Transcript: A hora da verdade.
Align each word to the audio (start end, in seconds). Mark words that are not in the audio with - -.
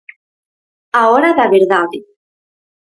A 0.99 1.01
hora 1.11 1.31
da 1.39 1.51
verdade. 1.55 1.97